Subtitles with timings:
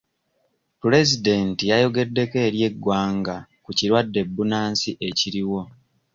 [0.81, 5.61] Pulezidenti yayogeddeko eri eggwanga ku kirwadde bbunansi ekiriwo.